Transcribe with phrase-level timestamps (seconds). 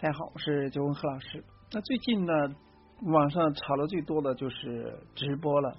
[0.00, 1.42] 大家好，我是九文贺老师。
[1.72, 2.32] 那最近呢，
[3.02, 5.76] 网上炒的最多的就是直播了。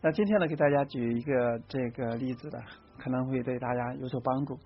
[0.00, 2.62] 那今天呢，给大家举一个这个例子的，
[2.96, 4.56] 可能会对大家有所帮助。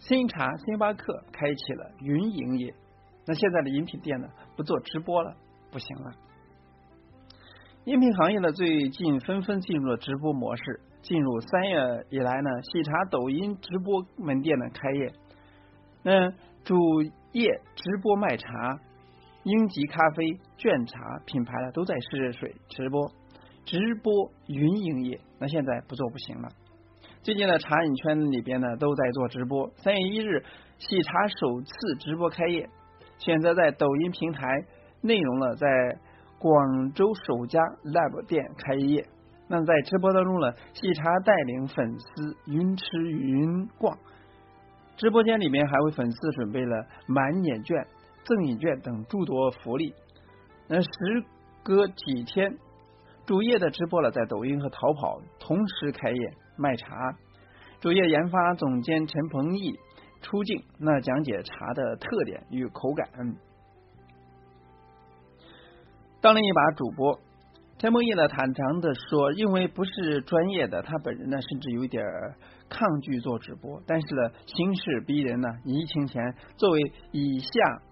[0.00, 2.74] 新茶星巴克开启了云营业，
[3.24, 4.26] 那现在的饮品店呢，
[4.56, 5.36] 不做直播了，
[5.70, 6.10] 不行了。
[7.84, 10.80] 饮品行业呢，最近纷纷进入了直播模式。
[11.02, 15.12] 进入三月以来呢，喜茶、抖音直播门店的开业。
[16.06, 16.30] 那
[16.62, 16.76] 主
[17.32, 18.78] 业直播卖茶，
[19.42, 23.10] 英吉咖啡、卷茶品牌呢都在试水直播，
[23.64, 25.20] 直播云营业。
[25.40, 26.48] 那现在不做不行了。
[27.22, 29.68] 最近的茶饮圈里边呢都在做直播。
[29.78, 30.44] 三月一日，
[30.78, 32.68] 喜茶首次直播开业，
[33.18, 34.46] 选择在抖音平台
[35.00, 35.66] 内容了在。
[36.38, 39.06] 广州首家 Lab 店开业，
[39.48, 43.96] 那在直播当中呢，喜茶带领粉丝云吃云逛，
[44.96, 47.86] 直播间里面还为粉丝准备了满减券、
[48.24, 49.94] 赠饮券等诸多福利。
[50.68, 50.88] 那时
[51.62, 52.56] 隔几天，
[53.26, 56.18] 主页的直播了，在抖音和淘宝同时开业
[56.56, 57.14] 卖茶。
[57.80, 59.78] 主页研发总监陈鹏毅
[60.22, 63.36] 出镜，那讲解茶的特点与口感。
[66.22, 67.20] 当了一把主播，
[67.78, 72.02] 陈梦毅呢坦诚的说，因为不是专业的，他本人呢甚至有点
[72.70, 73.82] 抗拒做直播。
[73.86, 76.80] 但是呢，形势逼人呢，疫情前作为
[77.12, 77.82] 以下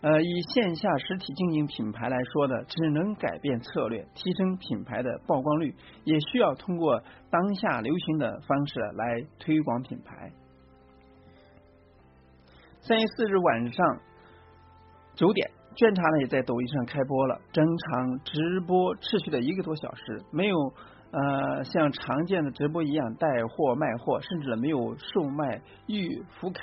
[0.00, 10.32] 呃以线下实体经营品牌来说的，只能改变策略，提升品牌的曝光率，也需要通过当下流行的方式来推广品牌。
[12.80, 14.00] 三月四日晚上
[15.14, 15.50] 九点。
[15.76, 20.56] 卷茶呢也在抖音上开播了，整场直播持续了一个多小时，没有
[21.12, 26.62] 呃像常见的直播一样带货卖货，甚至没有售卖预付卡。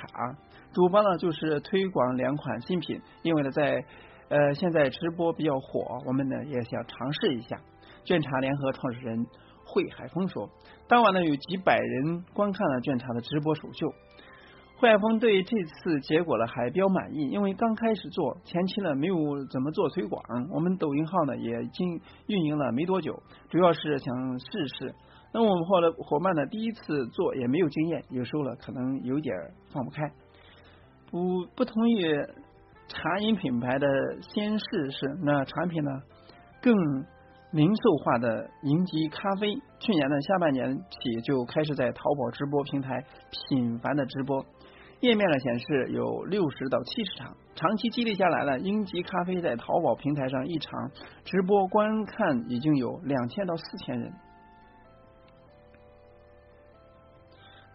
[0.73, 3.85] 主播呢就是推广两款新品，因为呢在
[4.27, 7.57] 呃现在直播比较火，我们呢也想尝试一下。
[8.03, 9.25] 卷茶联合创始人
[9.65, 10.49] 惠海峰说，
[10.89, 13.87] 当晚呢有几百人观看了卷茶的直播首秀。
[14.77, 19.15] 惠海峰对这次结果呢还比较满意，因为刚开始做，前期呢没有
[19.45, 20.21] 怎么做推广，
[20.51, 24.93] 我们抖音号呢也经运营了没多久，主要是想试试。
[25.33, 29.33] 那我们后来伙伴呢第一次做也没有经验，有时候呢可能有点
[29.71, 30.11] 放不开。
[31.09, 32.13] 不不同于
[32.87, 33.87] 茶饮品牌的
[34.21, 35.91] 先试试，那产品呢
[36.61, 36.75] 更
[37.51, 43.01] 零售化的银吉咖啡，去年的下半年起就开始在淘宝直播平台
[43.49, 44.45] 频繁的直播。
[45.05, 50.91] 页面呢显示有六十到七十场，长期积累下来了，英吉咖啡在淘宝平台上一场
[51.23, 54.11] 直播观看已经有两千到四千人。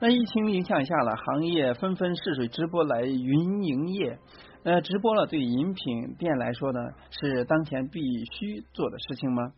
[0.00, 4.18] 那疫情影响下了，行业纷纷试水直播来云营业。
[4.62, 6.80] 呃，直播了对饮品店来说呢，
[7.10, 8.00] 是当前必
[8.32, 9.52] 须做的事情吗？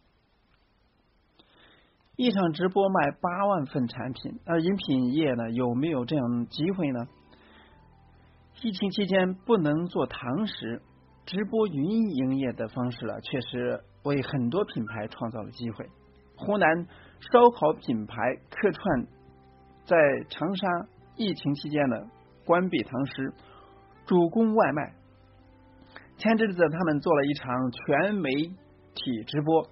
[2.16, 7.06] 一场直播卖八万份产品，而饮品业呢有没有这样机会呢？
[8.64, 10.80] 疫情期间不能做堂食，
[11.26, 15.84] 直播云营业的方式了，确实为很多品牌创造了机会。
[16.36, 16.86] 湖南
[17.18, 18.14] 烧烤品牌
[18.50, 19.06] 客串
[19.84, 19.96] 在
[20.28, 20.68] 长沙
[21.16, 21.96] 疫情期间呢
[22.46, 23.32] 关闭堂食，
[24.06, 24.92] 主攻外卖。
[26.16, 29.66] 前阵子他们做了一场全媒体直播，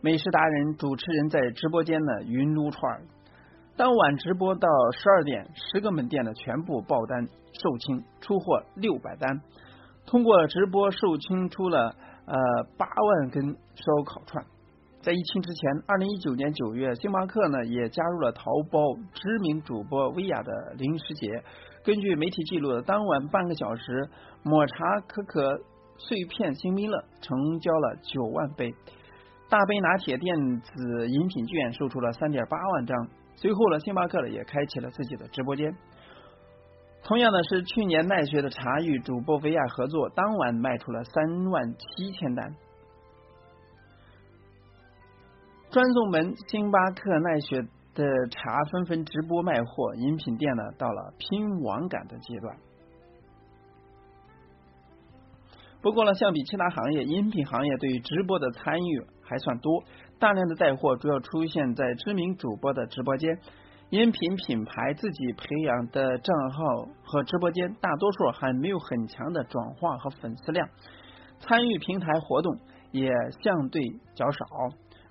[0.00, 3.02] 美食达人主持人在直播间呢云撸串。
[3.76, 9.40] 当晚直播到十二点，十个门店的全部爆单售罄，出货六百单。
[10.06, 11.94] 通过直播售罄出了
[12.26, 12.34] 呃
[12.76, 14.44] 八万根烧烤串。
[15.00, 18.78] 在疫情之前，二零一九年九月，星巴克呢也加入了淘宝
[19.12, 21.42] 知名主播薇娅的零食节。
[21.84, 24.08] 根据媒体记录，当晚半个小时，
[24.44, 25.58] 抹茶可可
[25.98, 28.72] 碎片星冰乐成交了九万杯，
[29.48, 33.08] 大杯拿铁电子饮品券售出了三点八万张。
[33.34, 35.74] 随后呢，星巴克呢也开启了自己的直播间。
[37.04, 42.54] 同样的是，去年奈雪的茶与主播薇娅合作，当晚卖出了三万七千单。
[45.70, 47.62] 专送门、星巴克、奈雪
[47.94, 52.56] 的茶纷纷直播卖货，饮品店呢到了拼网感的阶段。
[55.80, 59.82] 不过呢，相比其他行业，饮品行业对于直播的参与还算多。
[60.20, 63.40] 大量的带货主要出现在知名主播的直播间，
[63.92, 70.66] 饮品品牌自己培养的账号和直播间，大多数还没有很强的转化和粉丝量，
[71.40, 72.56] 参与平台活动
[72.90, 73.12] 也
[73.42, 73.82] 相对
[74.14, 74.46] 较少。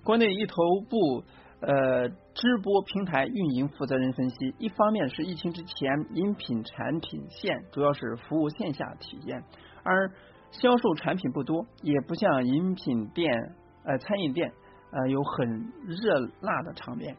[0.02, 0.56] 国内一头
[0.90, 1.22] 部
[1.60, 9.44] 呃直播平台运营负责人分析，一方面是疫情之前饮品产品线主要是服务线下体验，
[9.84, 10.10] 而
[10.50, 13.54] 销售产品不多，也不像饮品店、
[13.84, 14.50] 呃餐饮店
[14.90, 17.16] 呃有很热辣的场面，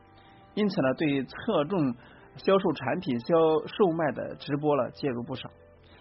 [0.56, 1.96] 因此呢，对侧重
[2.38, 3.36] 销售产品销
[3.68, 5.50] 售卖的直播了介入不少。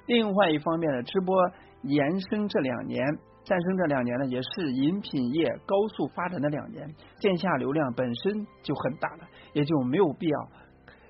[0.07, 1.37] 另外一方面呢，直播
[1.83, 3.19] 延伸这两年。
[3.45, 10.49] 诞生这两年呢，也是饮品业高速发展的两年，线下流量本身就很大了，也就没有必要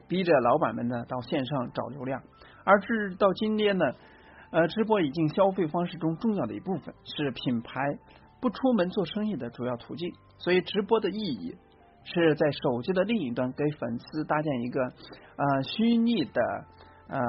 [0.08, 2.22] 逼着老板们呢到线上找流量。
[2.64, 3.84] 而至到今天呢，
[4.50, 7.98] 呃，直播已经消费方式中重要的一部分，是品牌
[8.40, 10.14] 不出门做生意的主要途径。
[10.38, 11.54] 所以，直播的意义
[12.04, 16.42] 是在手机的另一端给粉丝搭建一个呃虚拟的
[17.08, 17.20] 呃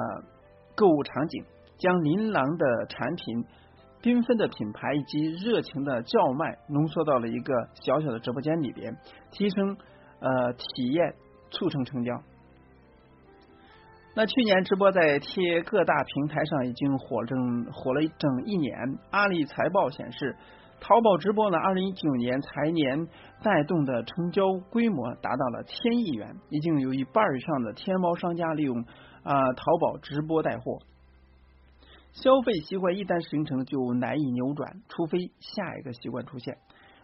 [0.76, 1.44] 购物场景，
[1.78, 3.46] 将琳琅的产品。
[4.04, 8.98] 缤纷的品牌以及热情的叫卖浓缩到了一个小小的直播间里边，
[9.32, 9.78] 提升
[10.20, 11.16] 呃体验，
[11.52, 12.12] 促成成交。
[14.14, 19.00] 那去年直播在贴各大平台上已经火整火了整一年。
[19.10, 20.36] 阿里财报显示，
[20.84, 23.08] 淘宝直播呢，二零一九年财年
[23.42, 28.84] 带动的成交规模达到了千亿元，已经有一半以上的天猫商家利用
[29.24, 30.80] 啊淘宝直播带货。
[32.12, 36.58] 消费习惯一旦形成，就难以扭转，除非下一个习惯出现。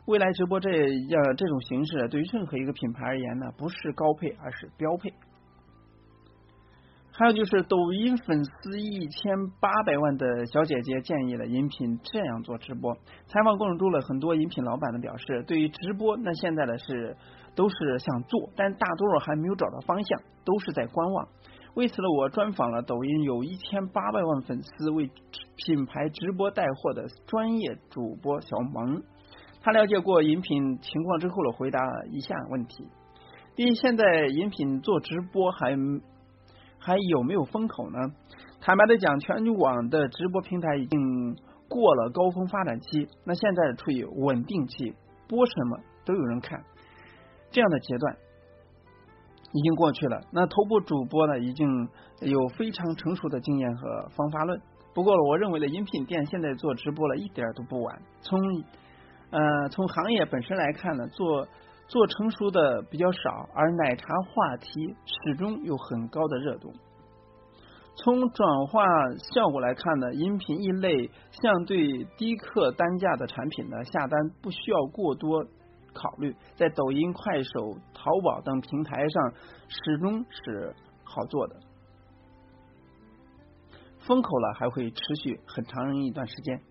[0.05, 5.13] 未来直播这样这种形式，对于任何一个品牌而言呢，不是高配，而是标配。
[7.19, 12.95] 还有就是，抖音粉丝一千八百万的小姐姐建议了饮品这样做直播。
[13.27, 17.17] 采访过程中了很多饮品老板的表示，对于直播，那现在的是
[17.55, 21.27] 都是想做，但大多数还没有找到方向，都是在观望。
[21.73, 25.11] 为此呢，我专访了抖音有一千八百万粉丝为
[25.57, 29.03] 品牌直播带货的专业主播小萌。
[29.59, 32.87] 他了解过饮品情况之后呢，回答了以下问题：
[33.57, 35.75] 第一，现在饮品做直播还
[36.79, 37.97] 还有没有风口呢？
[38.61, 41.35] 坦白的讲，全网的直播平台已经
[41.67, 44.95] 过了高峰发展期，那现在处于稳定期，
[45.27, 46.63] 播什么都有人看
[47.51, 48.17] 这样的阶段。
[49.51, 50.21] 已经过去了。
[50.31, 51.89] 那头部主播呢，已经
[52.21, 54.61] 有非常成熟的经验和方法论。
[54.93, 57.99] 不过，我认为的饮品店现在做直播了一点都不晚。
[58.21, 58.39] 从
[59.31, 61.47] 呃从行业本身来看呢，做
[61.89, 66.71] 做成熟的比较少，而奶茶话题始终有很高的热度。
[67.95, 68.81] 从转化
[69.33, 75.45] 效果来看呢，饮品一类相对低客单价的产品呢，下单不需要过多。
[75.91, 79.33] 考虑在抖音、快手、淘宝等平台上
[79.67, 81.55] 始终是好做的，
[83.97, 86.61] 风口了还会持续很长一段时间。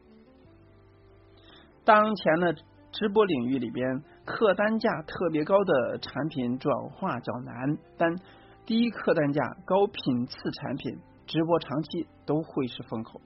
[1.84, 2.54] 当前的
[2.92, 8.14] 直播领域里边，客单价特别高的产品转化较难，但
[8.66, 13.22] 低客单价、高品次产品直播长期都会是风口。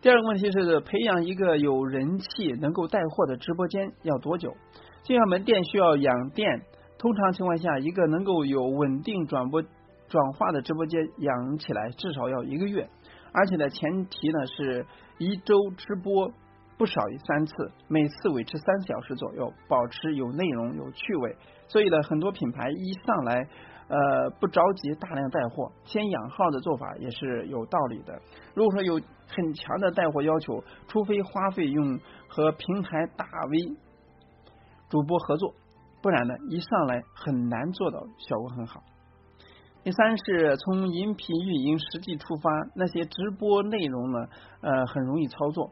[0.00, 4.54] 第二个问题是培养一个有人气、能够带货的直播间要多久？
[5.02, 6.62] 就像门店需要养店，
[6.98, 12.88] 通常情况下，一个能够有稳定转播转化的直播间养起来至少要一个月，
[13.32, 14.86] 而且呢，前提呢是
[15.18, 16.32] 一周直播
[16.78, 21.36] 不少于三次，每次维持三小时左右，保持有内容、有趣味。
[21.66, 23.46] 所以呢，很多品牌一上来。
[23.90, 28.20] 呃，不着急大量带货，先养号的做法也是有道理的。
[28.54, 33.78] 如果说有很强的带货要求，除非花费用和平台大 V
[34.90, 35.54] 主播合作，
[36.02, 38.82] 不然呢，一上来很难做到效果很好。
[39.82, 44.18] 第三是从饮品运营实际出发，那些直播内容呢，
[44.60, 45.70] 呃，很容易操作，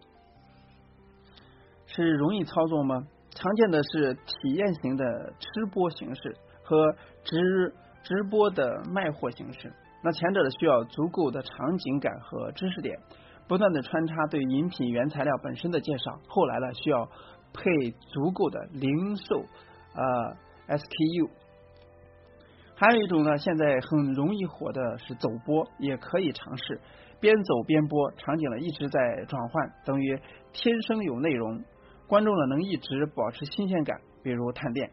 [1.96, 3.02] 是容易操作吗？
[3.30, 7.74] 常见的是体验型的吃播形式和直。
[8.06, 9.72] 直播的卖货形式，
[10.04, 12.96] 那前者的需要足够的场景感和知识点，
[13.48, 17.04] 不断的穿插对饮品原材料本身的介绍；后来呢，需要
[17.52, 19.44] 配足够的零售
[19.96, 21.30] 呃 SKU。
[22.76, 26.80] 还有一种呢，现在很容易火的是走播，也可以尝试
[27.18, 30.16] 边走边播，场景呢一直在转换，等于
[30.52, 31.64] 天生有内容，
[32.06, 34.90] 观众呢能一直保持新鲜感，比如探店。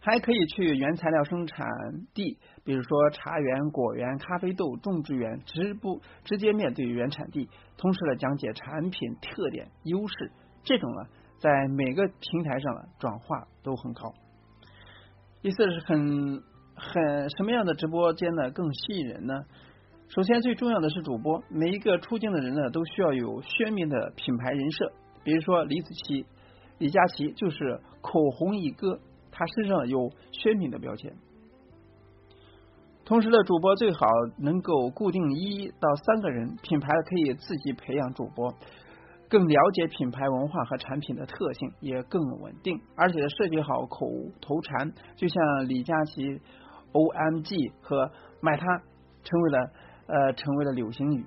[0.00, 1.66] 还可以去原材料生产
[2.14, 10.30] 地，比如说茶园、果园、咖啡豆种植园，直播直接面对原产地，同时呢讲解产品特点、优势，
[10.62, 11.02] 这种呢
[11.38, 14.14] 在每个平台上呢转化都很高。
[15.42, 16.42] 第四是很
[16.76, 19.34] 很什么样的直播间呢更吸引人呢？
[20.08, 24.92] 首先最重要的是主播，每一个出镜的人呢都需要有鲜明的品牌人设，
[25.24, 26.24] 比如说李子柒。
[26.78, 29.00] 李佳琦就是口红一哥，
[29.32, 31.12] 他身上有鲜明的标签。
[33.04, 34.06] 同时呢主播最好
[34.38, 38.54] 能够固定一到三个人，品牌可以自己培养主播，
[39.28, 44.06] 更了解品牌文化和产品的特性，也更稳定，而且设计好口
[44.40, 46.40] 头禅，就像李佳琦
[46.92, 48.10] O M G 和
[48.40, 48.66] 买它
[49.24, 49.70] 成为了
[50.06, 51.24] 呃成为了流行语，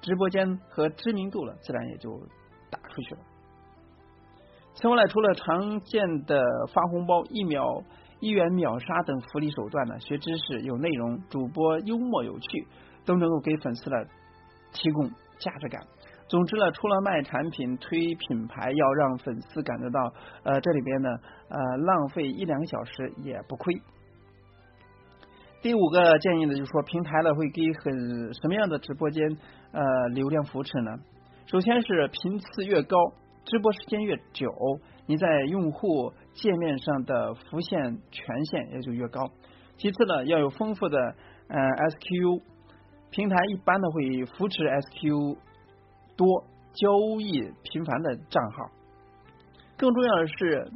[0.00, 2.10] 直播间和知名度了，自然也就
[2.70, 3.20] 打出去了。
[4.74, 7.82] 此外，除了常见的发红包、一秒。
[8.24, 9.98] 一元秒杀等福利手段呢？
[9.98, 12.68] 学知识、有内容，主播幽默有趣，
[13.04, 13.96] 都能够给粉丝呢
[14.72, 15.10] 提供
[15.40, 15.84] 价值感。
[16.28, 20.12] 总之呢，除了卖产品、推品牌，要让粉丝感觉到，
[20.44, 21.10] 呃，这里边呢，
[21.48, 23.74] 呃，浪费一两个小时也不亏。
[25.62, 29.24] 第五个建议呢，就是说平台呢会给很什么样的直播间
[29.70, 30.90] 呃流量扶持呢？
[31.46, 32.96] 首先是频次越高，
[33.44, 34.50] 直播时间越久。
[35.06, 37.78] 你在用户界面上的浮现
[38.10, 39.20] 权限也就越高。
[39.76, 40.98] 其次呢，要有丰富的
[41.46, 41.56] 呃
[41.90, 42.42] SQ，
[43.12, 45.38] 平台一般呢会扶持 SQ
[46.16, 46.90] 多、交
[47.20, 48.66] 易频繁的账号。
[49.76, 50.72] 更重要的是，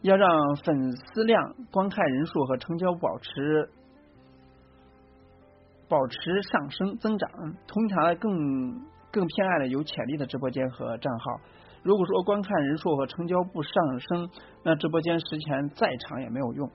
[0.00, 3.70] 要让粉丝量、观看人数和成交保持
[5.92, 7.30] 保持上升增长。
[7.66, 8.80] 通常更
[9.10, 11.24] 更偏爱的有潜力的直播间和账号。
[11.82, 14.30] 如果说观看人数和成交不上升，
[14.64, 16.70] 那直播间时间再长也没有用。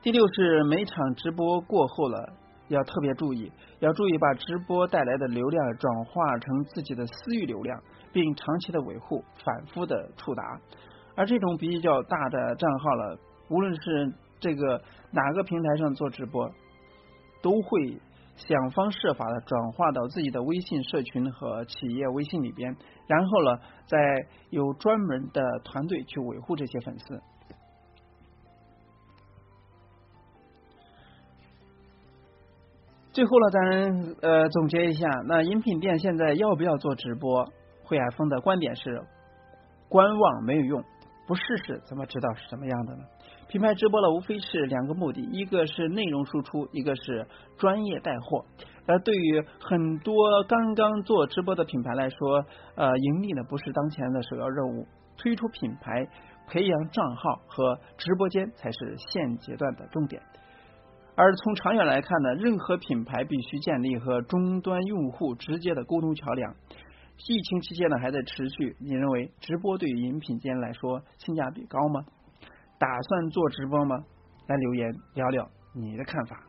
[0.00, 2.32] 第六是每场直播过后了，
[2.68, 7.78] 要特别注意，要注意把直播带来的流量转化成自己的私域流量，
[8.10, 10.42] 并长期的维护，反复的触达。
[11.14, 13.18] 而这种比较大的账号了，
[13.50, 14.80] 无论是这个
[15.10, 16.48] 哪个平台上做直播，
[17.42, 18.00] 都会。
[18.38, 22.76] 想方设法的转化到自己的微信社群和企业微信里边，
[23.08, 23.98] 然后呢，再
[24.50, 27.20] 有专门的团队去维护这些粉丝。
[33.10, 37.44] 最后呢，咱呃总结一下，那饮品店现在要不要做直播？
[37.82, 39.02] 惠海峰的观点是：
[39.88, 40.84] 观望没有用，
[41.26, 43.02] 不试试怎么知道是什么样的呢？
[43.48, 47.26] 品牌直播呢，无非是两个目的，一个是内容输出，一个是
[47.56, 48.44] 专业带货。
[48.86, 54.86] 而对于很多刚刚做直播的品牌来说，呃，盈利呢不是当前的首要任务，
[55.16, 56.06] 推出品牌、
[56.46, 60.22] 培养账号和直播间才是现阶段的重点。
[61.16, 66.54] 而从长远来看呢，任何品牌必须建立和终端用户直接的沟通桥梁。
[67.26, 72.04] 疫情期间呢还在持续，你认为直播对于饮品店来说性价比高吗？
[72.78, 74.04] 打算做直播吗？
[74.46, 76.40] 来留言聊聊你的看法。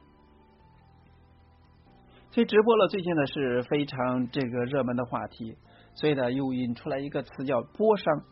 [2.31, 5.57] 所以直播了，最近呢是非常这个热门的话题，
[5.95, 8.23] 所以呢又引出来一个词叫“播商”。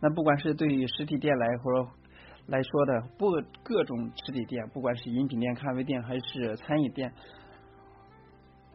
[0.00, 1.90] 那不管是对于实体店来或
[2.48, 3.32] 来说的，不
[3.64, 7.10] 各种实体店，不管是饮品店、咖啡店还是餐饮店，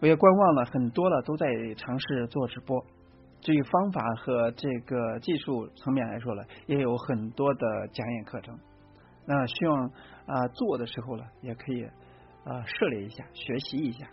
[0.02, 1.46] 我也观望了很多了，都在
[1.78, 2.84] 尝试做直播。
[3.40, 8.58] 至于方法和这个技术层面来说呢，也有很多的讲演课程。
[9.26, 9.92] 那希望
[10.26, 11.84] 啊做的时候呢，也可以
[12.44, 14.08] 啊涉猎一下，学习一下。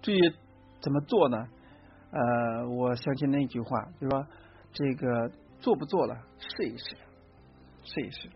[0.00, 0.32] 至于
[0.80, 1.36] 怎么做呢？
[2.10, 4.26] 呃，我相信那句话，就说
[4.72, 6.96] 这个做不做了，试一试，
[7.82, 8.30] 试一试，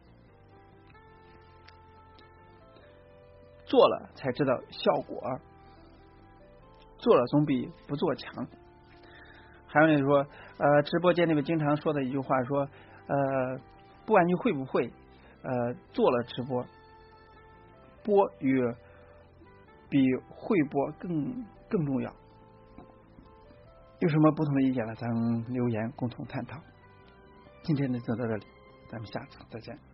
[3.64, 5.22] 做了才知道效果，
[6.98, 8.46] 做了总比不做强。
[9.66, 10.26] 还有就是说，
[10.58, 12.68] 呃，直播间里面经常说的一句话，说，
[13.06, 13.58] 呃，
[14.04, 14.92] 不管你会不会。
[15.42, 16.64] 呃，做了直播，
[18.02, 18.60] 播与
[19.88, 19.98] 比
[20.30, 22.12] 会播更更重要。
[24.00, 24.94] 有什么不同的意见呢？
[24.94, 26.60] 咱们留言共同探讨。
[27.62, 28.46] 今天就到这里，
[28.88, 29.91] 咱们下次再见。